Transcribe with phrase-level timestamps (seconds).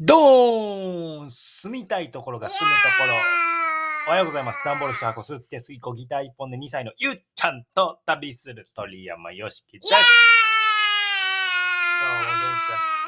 [0.00, 3.14] ドーン住みたいところが住むところ。
[4.08, 4.60] おはようございます。
[4.64, 9.88] ダンボール1箱、スーツケース1個、ギター1本で2歳のゆっちゃんと旅する鳥山よしきです。
[9.88, 10.00] そう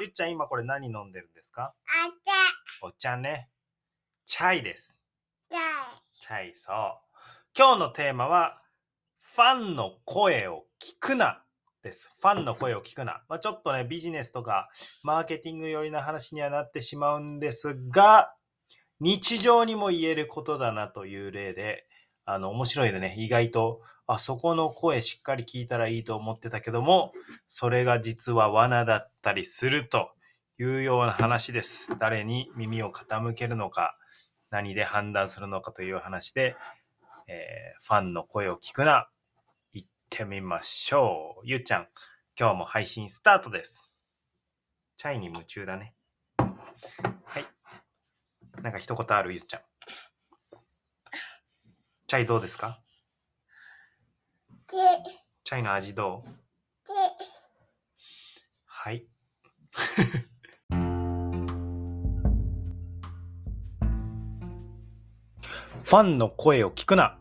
[0.03, 1.75] ゆっちゃん、今これ何飲んでるんですか？
[2.83, 3.49] お茶ね。
[4.27, 5.01] チャイです。
[6.21, 6.77] チャイ、そう。
[7.57, 8.61] 今日のテーマは、
[9.21, 11.44] ファンの声を聞くな
[11.85, 12.11] です。
[12.21, 13.23] ファンの声を聞くな。
[13.29, 14.71] まあ、ちょっとね、ビジネスとか
[15.05, 18.35] マーケティング寄りな話にはなってしまうんですが、
[19.01, 21.87] 日常にも言えることだなという例で、
[22.25, 27.13] あの、面白いでね、意外と、あそこの声しっかり聞いたらいいと思ってたけども、
[27.49, 30.11] それが実は罠だったりすると
[30.59, 31.89] いうような話です。
[31.99, 33.97] 誰に耳を傾けるのか、
[34.51, 36.57] 何で判断するのかという話で、
[37.27, 39.09] えーファンの声を聞くな。
[40.15, 41.45] 行ってみましょう。
[41.45, 41.89] ゆっちゃん、
[42.39, 43.91] 今日も配信スタートです。
[44.97, 45.97] チャイに夢中だね。
[46.39, 46.47] は
[47.41, 47.45] い。
[48.63, 49.33] なんか一言ある？
[49.33, 49.61] ゆっちゃん。
[52.07, 52.81] チャイどうですか？
[55.43, 56.31] チャイの味どう？
[58.67, 59.09] はい。
[65.83, 67.19] ファンの声を聞くな。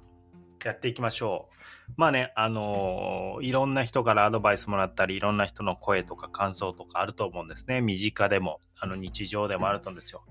[0.64, 1.53] やっていきましょう。
[1.98, 7.82] まあね、あのーいろんな人からアドバイスもらったり、いろんな人の声とか感想とかあると思うんですね。
[7.82, 10.24] 身近でも、あの日常でもあると思うんですよ。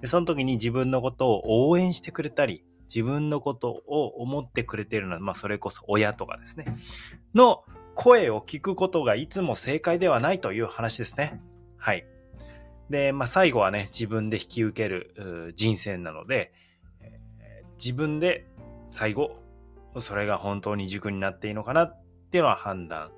[0.00, 6.78] で、その時に自分のことを応援してくれたり、自分のことを思ってくれているのは、まあそれこそ親とかですね。
[7.34, 11.40] の声を聞くことがいつも正解ではないという話ですね。
[11.76, 12.06] はい。
[12.90, 16.52] で、まあ最後はね、自分で引き受ける人生なので、
[17.00, 18.44] えー自分で
[18.90, 19.36] 最後、
[20.00, 23.10] それが本当に軸になっていいのかなっていうのは判断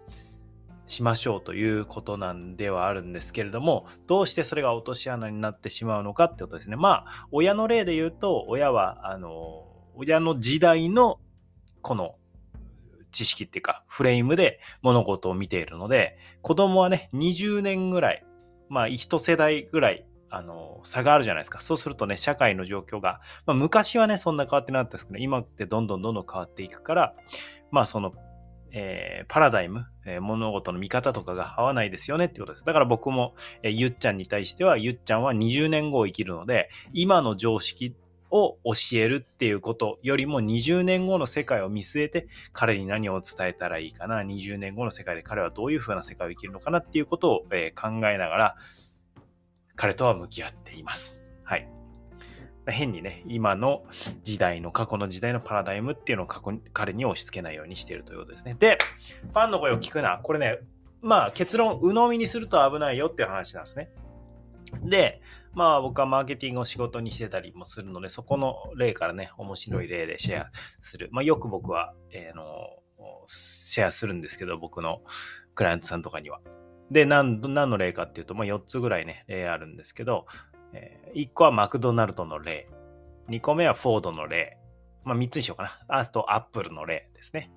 [0.90, 6.76] しましょうということなんではあるんですけれども、どうしてそれが落とし穴になってしまうのかってことですね。
[6.76, 11.20] まあ、親の例で言うと、親は、あの、親の時代の
[11.80, 12.16] この
[13.12, 18.24] 知識っていうか、フレームで物事を見ているので、子供はね、20年ぐらい、
[18.68, 21.60] まあ、一世代ぐらい、あの、差があるじゃないですか。
[21.60, 27.14] そうするとね、社会の状況が、まあ、昔はね、そんな変わってなかったですけど、今ってどんどんどんどん変わっていくから、
[27.70, 28.14] まあ、その、
[28.72, 32.64] えーパラダイム、えー物事の見方とかが合わないですよねってことです。
[32.64, 37.96] だから僕も、えーゆっちゃんに対しては、ゆっちゃんは20年後を生きるので、今の常識
[38.30, 48.56] を教えるっていうことよりも20年後の世界を見据えて彼に何を伝えたらいいかな20年後の世界で彼はどういう風な世界を生きるのかなっていうことを、え考えながら
[49.80, 51.18] 彼とは向き合っています。
[51.42, 51.66] はい。
[52.68, 53.86] 変にね、今の
[54.22, 58.54] 時代の過去の時代のパラダイムっていうのを過去に彼に押し付けないようにしているということですね。
[58.58, 58.76] で、
[59.22, 60.20] ファンの声を聞くな。
[60.22, 60.58] これね、
[61.00, 63.90] まあ結論、鵜呑みにすると危ないよっていう話なんですね。
[64.82, 65.22] で、
[65.54, 70.50] まあ僕はマーケティングを仕事にしてたりもするので、そこの例からね、面白い例でシェア
[70.82, 71.08] する。
[71.10, 72.44] まあよく僕は、えーの
[73.28, 75.00] シェアするんですけど、僕の
[75.54, 76.40] クライアントさんとかには。
[76.90, 80.26] で、何何の例かっていうと、まあ、4つぐらいね、例あるんですけど、
[80.72, 82.68] え1個はマクドナルドの例。
[83.28, 84.58] 2個目はフォードの例。
[85.04, 85.98] まあ、3つにしようかな。
[85.98, 87.50] アースと、アップルの例ですね。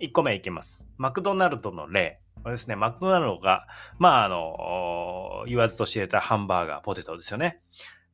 [0.00, 0.82] 1個目いきます。
[0.96, 2.20] マクドナルドの例。
[2.42, 3.66] これですね、マクドナルドが、
[3.98, 7.60] まあ、あの、言わずと知れたハンバーガー、ポテトですよね。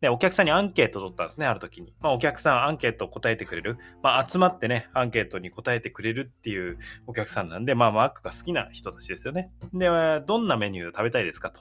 [0.01, 1.95] で、お客さんにアンケート取ったんですね、ある時に。
[2.01, 3.79] まあ、お客さんアンケートを答えてくれる。
[4.03, 9.51] まあ、集まってね、アンケートに答えてくれるっていうお客さんなんで、まあ、マックが好きな人たちですよね。
[9.73, 9.89] で、
[10.27, 11.51] どんなメニューを食べたいですか？
[11.51, 11.61] と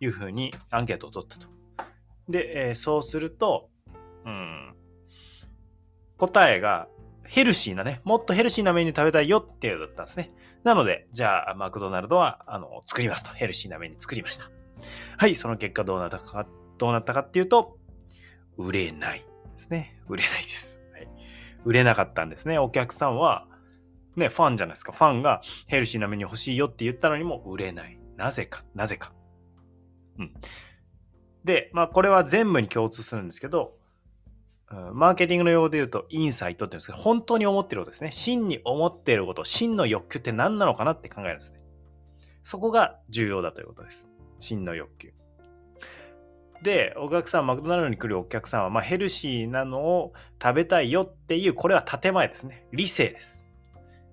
[0.00, 1.46] いうふうにアンケートを取ったと。
[2.28, 3.70] で、えーそうすると、
[4.24, 4.74] うん、
[6.18, 6.88] 答えが
[7.24, 10.32] ヘルシーなね、もっとヘルシーなメニュー食べたいよっていうだったんですね。
[10.64, 13.30] なので、じゃあ、マクドナルドは、あの、作りますと。
[13.30, 14.50] ヘルシーなメニュー作りました。
[15.16, 16.46] はい、その結果どうなったか、
[16.78, 17.78] どうなったかっていうと、
[18.56, 19.24] 売れない
[19.56, 20.00] ですね。
[20.08, 20.80] 売れないです。
[20.92, 21.08] はい、
[21.64, 22.58] 売れなかったんですね。
[22.58, 23.46] お客さんは、
[24.16, 24.92] ね、ファンじゃないですか。
[24.92, 27.98] ファンがヘルシーなメニュー欲しいよって言ったのにも売れない。
[28.16, 29.12] なぜか、なぜか。
[30.18, 30.32] うん。
[31.44, 33.76] で、まあ、これは全部に共通するんですけど、
[34.92, 38.10] マーケティングの用語で言うと、インサイトって言うんですけど、本当に思ってることですね。
[38.10, 41.60] 真に思っていること、真の欲求って何なのかなって考えるんですね。
[42.42, 44.08] そこが重要だということです。
[44.40, 45.12] 真の欲求。
[46.62, 50.12] で、お客さん、マクドナルドに来るお客さんは、まあ、ヘルシーなのを
[50.42, 52.66] 食べたいよっていう、これは建前ですね。
[52.72, 53.44] 理性です。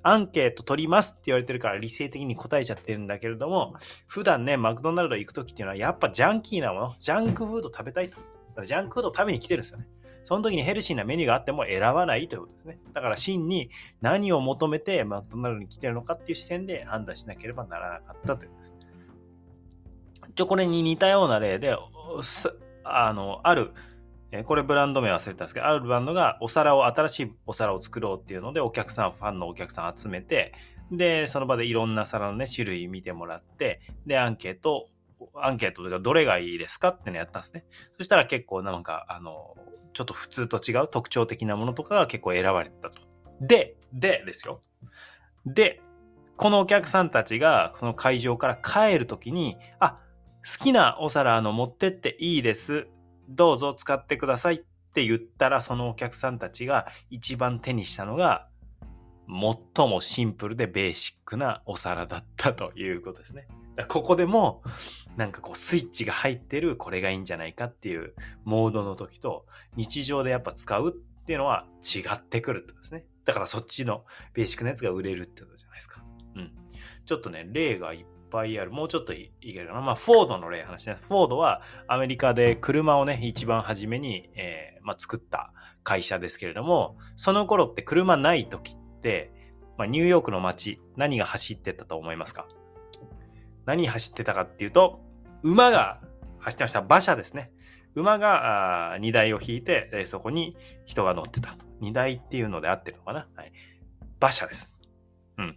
[0.04, 3.76] アンケート取りますって言われてるから理性的に答えちゃってるんだけれども、
[4.06, 8.20] 普段ね、マクドナルド行くときっていうのは、やっぱジャンキーなもの、ジャンクフード食べたいと。
[8.64, 9.88] ジャンクフード食べに来てるんですよね。
[10.24, 12.80] その時にヘルシーなメニューがあっても選ばないということですね。
[12.94, 13.70] だから真に
[14.02, 18.76] 何を求めてマクドナルドに来てるのかっていう視点で判断しなければならなかったということです。
[20.30, 21.78] 一応これに似たような例で、
[22.84, 23.72] あの、ある、
[24.32, 30.54] えこれブランド名忘れたんですけど、あるブランドがお皿を、新しいお皿を作ろうっていうので、お客さん、ファンのお客さん集めて、
[30.92, 34.90] で、その場でいろんな皿のね、種類見てもらって、で、アンケート、
[35.36, 37.66] アンケートというか、どれがいいですかってのやったんですね。
[37.98, 39.56] そしたら結構なんか、あの、
[39.94, 43.02] ちょっと普通と違う特徴的なものとかが結構選ばれたと。
[43.42, 44.62] で、でですよ。
[45.46, 45.82] で、
[46.38, 50.00] このお客さんたちがこの会場から帰るときに、あ、
[50.46, 52.88] 好きなお皿の持ってっていいです。
[53.28, 54.58] どうぞ使ってくださいっ
[54.94, 58.48] て言ったら、そのお客さんたちが一番手にしたのが、
[59.28, 63.48] 最もシンプルでベーシックなお皿だったということですね。
[63.90, 64.62] ここでも
[65.18, 68.14] なんかこうスイッチが入ってるこれがいいんじゃないかっていう
[68.46, 73.06] モードの時と日常でやっぱ使うっていうのは違ってくるってことですね。
[73.26, 76.04] だからそっちのベーシックなやつが売れるってことじゃないですか。
[76.36, 76.52] うん。
[77.06, 78.72] ちょっとね、例がいっぱいある。
[78.72, 79.82] もうちょっといいけるかな。
[79.82, 80.98] まあ、フォードの例話ね。
[81.02, 85.52] フォードはアメリカで車をね、一番初めに、えー、まあ、作った
[85.84, 89.32] 会社ですけれども、その頃って車ない時って、
[89.78, 92.48] まあ、ニューヨークの街、何が走ってたと思いますか？
[93.66, 95.02] 何走ってたかっていうと、
[95.44, 96.02] 馬が
[96.40, 96.80] 走ってました。
[96.80, 97.52] 馬車ですね。
[97.96, 101.66] 馬が荷台を引いて、えー、そこに人が乗ってたと。
[101.82, 103.52] 荷台っていうので合ってるのかな、はい、
[104.20, 104.74] 馬車です。
[105.38, 105.56] うん。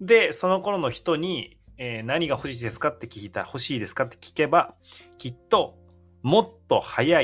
[0.00, 4.74] で、その頃の人に、えー、何が欲しいですかって聞いた、欲しいですかって聞けば、
[5.16, 5.78] きっと、
[6.22, 7.18] もっと速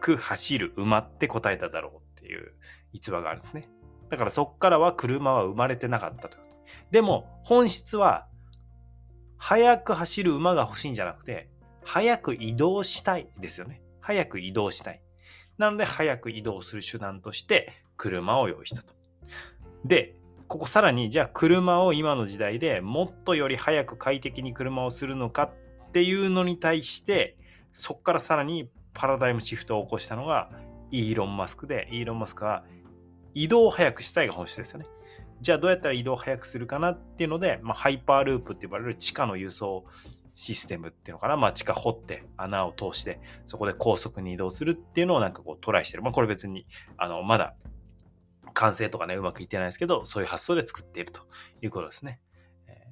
[0.00, 2.52] く走る馬って答えただろうっていう
[2.92, 3.70] 逸話があるんですね。
[4.10, 6.60] だからそっからは車は生まれてなかったということ。
[6.90, 8.26] でも、本質は、
[9.38, 11.48] 速く走る馬が欲しいんじゃなくて、
[11.84, 13.82] 速く移動したいですよね。
[14.00, 15.00] 早く移動したい。
[15.58, 18.94] なので、早く移動する手段として車を用意したと。
[19.84, 20.16] で、
[20.52, 27.38] ここさらにじゃあ車を今の時代でもっとより早く快適に車をするのかっていうのに対して
[27.72, 30.50] そこからさらにパラダイムシフトを起こしたのが
[30.90, 32.64] イーロン・マスクでイーロン・マスクは
[33.32, 34.86] 移動を早くしたいが本質ですよね。
[35.40, 39.86] じゃあどうやったら移動を早くするかなっていうので、まあ、ハイパーループって呼ばれる地下の輸送
[40.34, 46.02] システムっていうのかな、まあ、地下掘って穴を通してそこで高速に移動するっていうのをなんかこうトライしてる。
[46.02, 46.66] まあ、これ別に
[46.98, 47.54] あのまだ
[48.52, 51.20] 完成とかね、うまくいってないですけど、そういう発想で作っていると
[51.60, 52.20] いうことですね。
[52.68, 52.86] え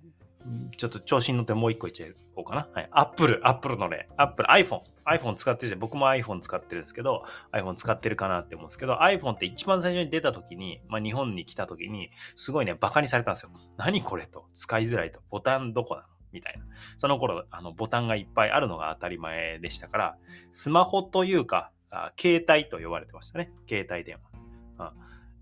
[0.46, 2.68] ー、ちょっと調子に乗ってもう一個いっちゃおうかな。
[2.72, 2.88] はい。
[2.92, 4.08] Apple、Apple の例。
[4.16, 4.82] Apple、iPhone。
[5.06, 5.80] iPhone 使ってるじゃん。
[5.80, 13.50] 僕も iPhone 使ってるんですけど、iPhone 使ってるかなって思うんですけど、iPhone って一番最初に出た時に、まあ日本に来た時に、すごいね、バカにされたんですよ。
[13.76, 14.46] 何これと。
[14.54, 15.20] 使いづらいと。
[15.30, 16.06] ボタンどこなの？
[16.32, 16.64] みたいな。
[16.96, 20.16] その頃、あの、ボタンがいっぱいあるのが当たり前でしたから、
[20.52, 21.72] スマホというか、
[22.16, 23.50] 携帯と呼ばれてましたね。
[23.68, 24.29] 携帯電話。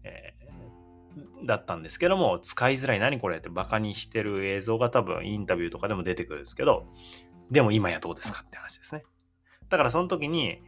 [0.08, 6.86] えー、だったんですけども、使いづらい何これってバカにしてる映像が多分インタビューとかでも出てくるんですけど、
[7.50, 9.04] でも今やどうですかって話ですね。
[9.68, 10.62] だからその時に、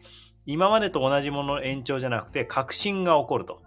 [0.47, 3.63] 今までと同じものの延長じゃなくて、革新が起こると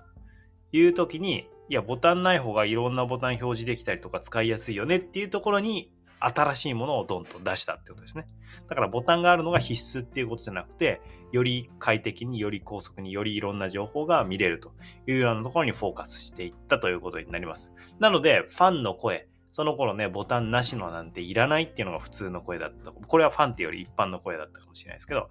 [0.71, 5.91] いう時に、いや、ボタンない方がいろんなボタン表示できたりとか使いやすいよねっていうところに
[6.27, 8.27] 新しいものをドンと出したってことですね。
[8.69, 14.71] だからボタンがあるのが必須っていうことじゃなくて、より快適により高速によりいろんな情報が見れると
[15.07, 17.73] いうようなところにフォーカスしていったということになります。
[17.99, 22.91] なので、ファンの声、その頃ね、ボタンなしのなんていらないっていうのが普通の声だった。
[22.91, 25.29] これはファンっていうより一般の声だったかもしれないですけど、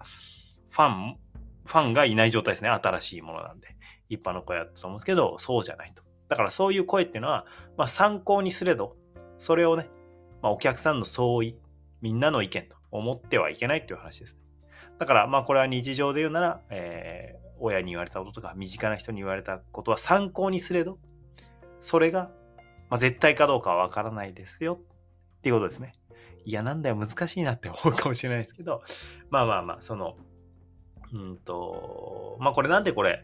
[0.69, 1.17] ファン、
[1.65, 2.69] ファンがいない状態ですね。
[2.69, 3.75] 新しいものなんで。
[4.09, 6.03] 一般の声だったと思うんですけど、そうじゃないと。
[6.29, 7.45] だからそういう声っていうのは、
[7.77, 8.95] まあ参考にすれど、
[9.37, 9.89] それをね、
[10.43, 11.57] まあ、お客さんの相違、
[12.01, 14.37] みんなの意見と思ってはいけないっていう話です。
[14.99, 20.99] だから、まあ、これは日常で言うなら、えー、親に言われたこととか、身近な人に言われたことは参考にすれど、
[21.79, 22.29] それが、
[22.89, 24.79] まあ、絶対かどうかはわからないですよ
[25.37, 25.93] っていうことですね。
[26.45, 28.83] いや、なんだよ、難しいなって思うかもしれないですけど、
[29.29, 30.17] まあまあまあ、その、
[31.13, 33.23] うんと、まあこれなんでこれ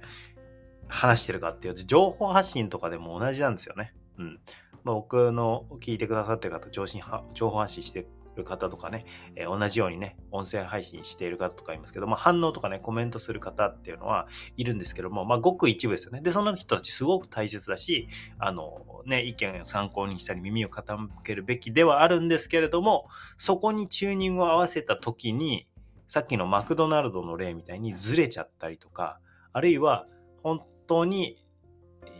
[0.88, 3.94] 話してるかっていうと、情報発信とかでも同じなんですよね。
[4.20, 4.40] うん。
[4.84, 6.86] まあ、僕の聞いてくださってる方、情
[7.34, 16.22] 情報発信してる方とかね、えー、同じようにね、音声配信している方とかいますけど、まあ、反応とかね、コメントする方っていうのはいるんですけども、まあ、ごく一部ですよね。
[16.22, 18.08] で、その人たちすごく大切だし、
[18.38, 23.08] あの、ね、意見を参考にしたり耳を傾けるべきではあるんですけれども、
[23.38, 25.68] そこにチューニングを合わせた時に、
[26.08, 29.20] さっきのマクドナルドの例みたいにずれちゃったりとか、
[29.54, 30.08] あるいは
[30.42, 31.38] 本当に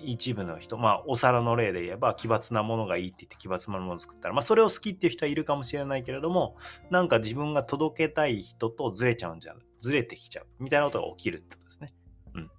[0.04, 6.56] 一部の人、まあ、お皿の例で言えば、奇抜なものがいいって言って奇抜なものを作ったら、まあ、それを好きっていう人はいるかもしれないけれども、
[6.90, 11.94] なんか自分が届けたい人とずれちゃうんじゃん、ずれてきちゃう、みたいなことが起きるってことですね。
[12.36, 12.50] うん。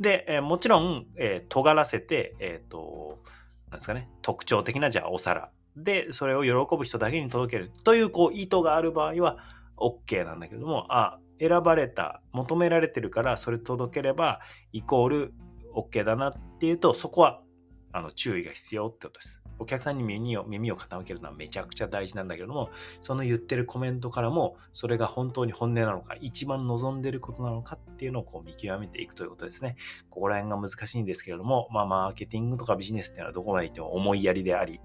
[0.00, 3.22] で、えー、もちろん、えー、尖らせて、えっ、ー、と、
[3.70, 5.50] なんですかね、特徴的な、じゃあ、お皿。
[5.76, 9.38] で、それを喜ぶ人だけに届けるという、こう、意図がある場合は、
[9.76, 14.38] OK なんだけども、あ、選ばれた求められてるからそれ届ければ
[14.72, 15.34] イコール
[15.74, 17.42] OK だなっていうとそこは
[17.92, 19.42] あの注意が必要ってことです。
[19.58, 29.76] お客さんに耳を耳を傾けるのはめちゃくちゃ大事なんだけども、その言ってるコメントからも、それが本当に本音なのか、一番望んでることなのかっていうのをこう見極めていくということですね。
[30.10, 34.80] ここら辺が難しいんですけれども、まあ、マーケティングとかビジネスっていうのはどこまで行っても思いやりであり、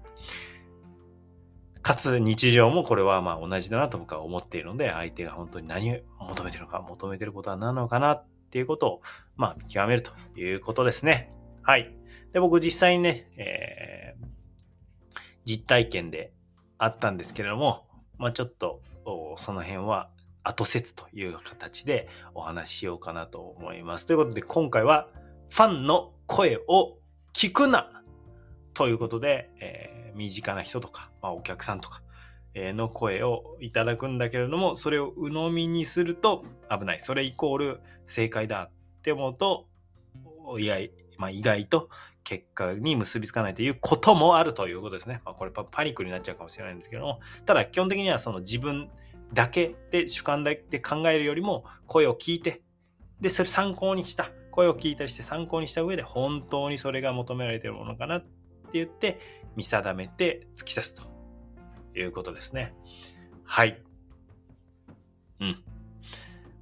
[1.82, 9.02] かつ日常もこれはまあ同じだなと僕は思っているので、相手が本当に何を求めてるのか、求めてることは何なのかなっていうことを、
[9.36, 11.32] まあ見極めるということですね。
[11.62, 11.94] はい。
[12.32, 16.32] で、僕実際にね、えー、実体験で
[16.78, 17.86] あったんですけれども、
[18.18, 18.82] まあちょっと
[19.36, 20.10] その辺は
[20.42, 24.06] 後説という形でお話ししようかなと思います。
[24.06, 25.08] ということで今回は
[25.50, 26.98] ファンの声を
[27.34, 28.02] 聞くな
[28.74, 32.02] ということで、えー、身近な人とか、まあ、お客さんとか、
[32.72, 37.00] の声をいただくんだけれども、それを鵜呑みにすると危ない。
[37.00, 39.66] それイコール正解だって思うと、
[40.58, 41.88] 意外、まあ、意外と
[42.24, 45.20] 結果に結びつかないということもあるということですね。
[45.24, 48.90] まあ、これパニックになっちゃうかもしれないんですけども、ただ基本的にはその自分
[49.32, 52.62] だけで主観だけで考えるよりも声を聞いて、
[53.20, 58.28] で、それ参考にした、声を聞いたりして参考にした上で本当にそれが求められているものかなって
[58.72, 59.20] 言って
[59.54, 61.17] 見定めて突き刺すと
[62.00, 62.74] いうことですね。
[63.44, 63.82] はい。
[65.40, 65.62] うん。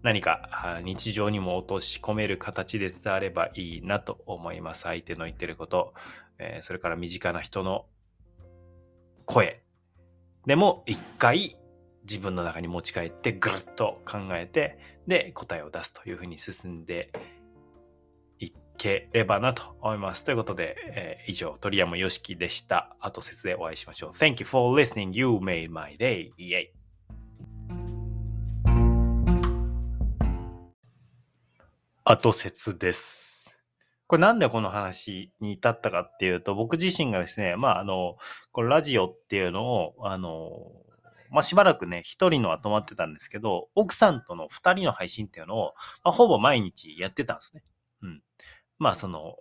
[0.03, 4.83] 何か日常にも落とし込める形で伝わればいいなと思います。
[4.83, 5.95] 相手の言ってること、
[6.39, 7.87] え、それから身近な人の
[9.25, 9.63] 声
[10.47, 11.57] でも一回
[12.09, 14.79] 自分の中に持ち帰ってぐるっと考えて
[15.09, 17.11] で答えを出すというふうに進んで
[18.77, 20.25] ければなと思います。
[20.25, 22.97] ということで、えー、以上鳥山よしきでした。
[23.01, 24.11] 後説でお会いしましょう。
[24.11, 25.11] Thank you for listening.
[25.13, 26.31] You made my day.
[26.39, 26.69] Yay.
[32.05, 33.27] 後説です。
[34.09, 38.17] これなんでこの話に至ったかっていうと、僕自身がですね、まあ、あの、
[38.53, 40.71] このラジオっていうのを、あの、
[41.31, 47.65] まあ、しばらくね、一人のは止まってたんですけど、奥さんとの二人の配信っていうのを、まあ、ほぼ毎日やってたんですね。
[48.79, 49.37] まあ、その、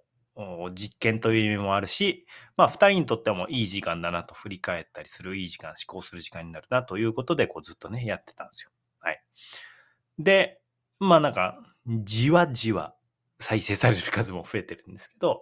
[0.73, 2.25] 実験という意味もあるし、
[2.57, 8.71] まあ、二人にとってもいい時間だなと振り返ったりする、いい時間、思考する時間になるなということで、こうずっとね、やってたんですよ。
[8.99, 9.23] はい。
[10.19, 10.59] で、
[10.99, 12.95] まあなんか、じわじわ
[13.39, 15.41] 再生される数も増えてるんですけど、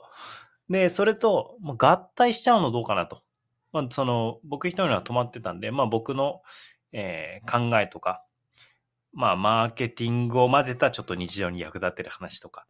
[0.69, 3.23] で、それと、合体しちゃうのどうかなと。
[3.71, 6.41] まあ、その、僕一人は止まってたんで、まあ僕の、
[6.91, 8.23] えー、考えとか、
[9.13, 12.65] まあマーケティングを混ぜたちょっと日常に役立ってる話とか、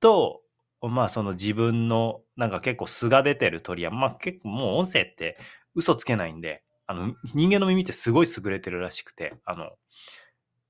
[0.00, 0.42] と、
[0.82, 5.38] まあその自分のなんか結構素が出てる鳥や、まあ結構もう音声って
[5.74, 9.70] 嘘つけないんで、あの人間の耳ってすごい優れてるらしくて、あの、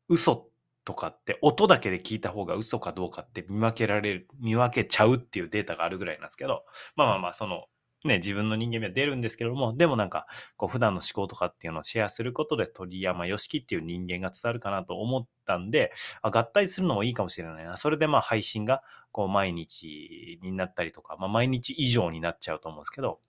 [0.08, 0.48] 嘘
[0.84, 6.64] とかって音だけで聞いた方が嘘かどうかって見分けられる、見分けちゃうっていうデータがあるぐらいなんですけど、
[6.94, 7.66] まあまあまあ、その、
[8.06, 17.76] ね、自分の人間味は出るんですけども、でもなんか、こう、普段の思考とかっていうのをシェアすることで、鳥山よしきっていう人間が伝わるかなと思ったんで、あ合体するのもいいかもしれないな。
[17.76, 18.82] それでまあ配信が、
[19.12, 23.20] こう、毎日になったりとか、まあ毎日以上になっちゃうと思うんですけど、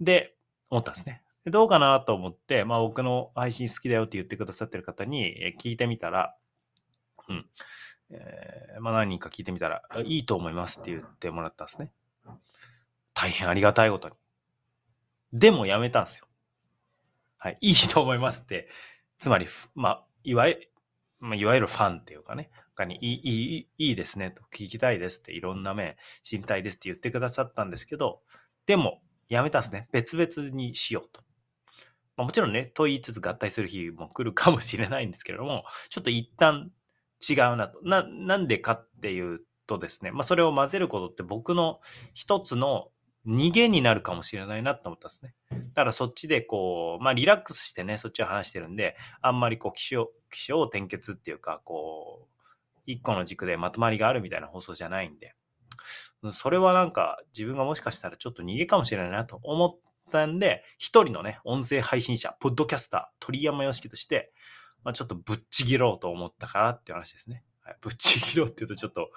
[0.00, 0.36] で、
[0.70, 1.22] 思ったんですね。
[1.44, 6.34] でどうかなと思って、まあ僕の配信好きだよって言ってくださってる方に聞いてみたら、
[7.28, 7.46] うん。
[8.10, 11.92] えー、まあ何人か聞いてみたら、いいと思いますって言ってもらったんですね。
[13.16, 14.14] 大変ありがたいことに。
[15.32, 16.26] でもやめたんですよ。
[17.38, 17.58] はい。
[17.62, 18.68] いいと思いますって、
[19.18, 20.70] つまり、まあ、いわゆる、
[21.18, 28.20] まあ、いわゆるファンっていうかね、他にいい、いい、いいですねと、聞きたいですって、いろんな面知りたいですって言ってくださったんですけど、
[28.66, 29.88] でも、やめたんですね。
[29.92, 31.22] 別々にしようと。
[32.18, 36.70] まあ、もちろんね、と言いつつ合体する日も来るかもしれないんですけれども、ちょっと一旦
[37.26, 37.80] 違うなと。
[37.82, 41.80] な、なんでかっていうとですね、まあ、それを混ぜることって僕の
[42.14, 42.88] 一つの
[43.26, 45.34] 逃げになるかもしれないなと思ったんですね。
[45.50, 52.36] だからそっちでこう、まあリラックスしてね、そっちを話してるんで、あんまりこう、気象、気象転結っていうか、こう、
[52.86, 55.34] 一個の軸でまとまりがあるみたいな放送じゃないんで、
[56.32, 59.78] それはなんか自分がもしかしたらちょっと逃げかもしれないなと思っ
[60.10, 64.32] たんで、一人のね、音声配信者、ポッドキャスター、鳥山よしきとして、
[64.84, 67.42] まあ、ちょっとぶっちぎろうと思ったからっていう話ですね。
[67.62, 69.10] はい、ぶっちぎろうっていうとちょっと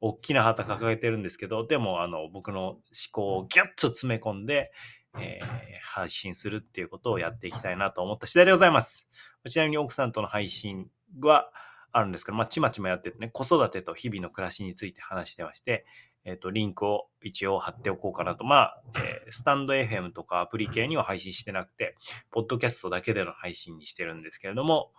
[0.00, 2.80] 大きな旗掲げてるんですけど、でもあの僕の思
[3.12, 4.72] 考をギュッと詰め込んで、
[5.18, 5.46] えー、
[5.82, 9.06] 配信するっていうことをやっていきたいなと思った次第でございます。
[9.48, 10.88] ちなみに奥さんとの配信
[11.20, 11.50] は
[11.92, 15.86] あるんですけど、まあ、ちまちまやっててね、子育てと日々の暮らしについて話してまして、
[16.24, 18.44] えっ、ー、と、リンクを一応貼っておこうかなと。
[18.44, 21.96] まあ、えー、スタンド FM とかアプリ系には配信してなくて、
[22.30, 24.92] ポッドキャストだけでの配信にしてるんですけれども、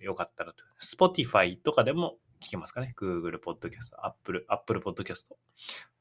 [0.00, 0.64] よかったらと。
[0.80, 5.34] Spotify とかでも聞けますかね？Google Podcast、Apple、Apple Podcast。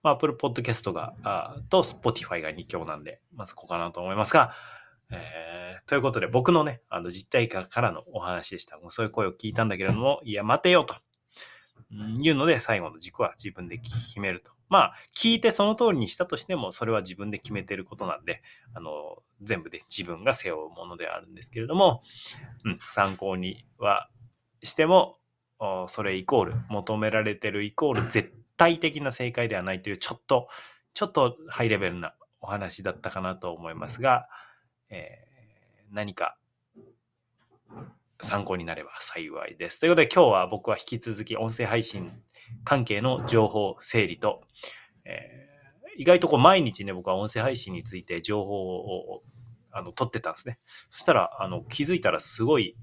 [0.04, 4.54] まあ、Apple Podcast が、あと Spotify が2強なんで、まずここかなと思いますが、
[5.10, 8.78] えー、ということで僕のね、あの実体化からのお話でした。
[8.78, 10.96] もうそういう声を聞いたんだけれども、いや、待てよと。
[12.20, 14.52] いうので、最後の軸は自分で決めると。
[14.68, 18.42] まあ、聞いてその通りにしたとしても、それは自分で決めてることなんで、
[18.74, 22.02] あの、全部で自分が背負うものであるんですけれども、
[22.66, 24.10] うん、参考には
[24.64, 25.18] しても、
[25.88, 30.48] それイコール、求められてるイコール、絶対的な正解ではないという、ちょっと、
[30.94, 34.28] ちょっとハイレベルなお話だったかなと思いますが、
[34.90, 36.38] えー、何か
[38.22, 39.80] 参考になれば幸いです。
[39.80, 42.12] ということで今日は僕は引き続き音声配信
[42.64, 44.42] 関係の情報整理と、
[45.06, 49.24] えー、意外とこう毎日ね僕は音声配信について情報を
[49.72, 50.60] あの取ってたんですね。
[50.90, 52.76] そしたらあの気づいたらすごい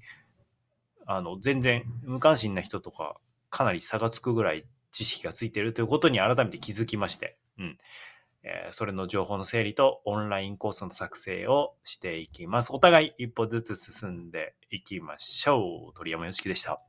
[1.06, 3.16] あの全然無関心な人とか
[3.50, 7.78] かなり差がつくぐらい知識がついてるということに改めて気づきまして、うん、
[8.42, 12.72] えー、それの情報の整理とオンラインコースの作成をしていきます。
[12.72, 15.94] お互い一歩ずつ進んでいきましょう。
[15.96, 16.80] 鳥山よしきでした。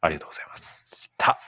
[0.00, 1.38] ありがとうございました。